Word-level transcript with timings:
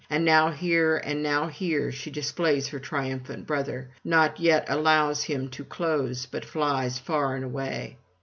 And 0.09 0.25
now 0.25 0.49
here 0.49 0.97
and 0.97 1.21
now 1.21 1.45
here 1.45 1.91
she 1.91 2.09
displays 2.09 2.69
her 2.69 2.79
triumphant 2.79 3.45
brother, 3.45 3.91
nor 4.03 4.33
yet 4.35 4.65
allows 4.67 5.25
him 5.25 5.47
to 5.51 5.63
close, 5.63 6.25
but 6.25 6.43
flies 6.43 6.97
far 6.97 7.35
and 7.35 7.45
away. 7.45 7.97